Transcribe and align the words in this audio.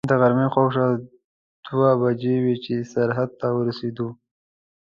د 0.09 0.11
غرمې 0.21 0.47
شاوخوا 0.53 0.87
دوې 1.65 1.91
بجې 2.07 2.35
وې 2.43 2.55
چې 2.63 2.73
سرحد 2.91 3.29
ته 3.39 3.47
ورسېدو. 3.57 4.07